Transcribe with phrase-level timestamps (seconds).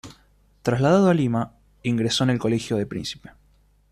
[0.63, 1.53] Trasladado a Lima,
[1.83, 3.33] ingresó en el colegio del Príncipe.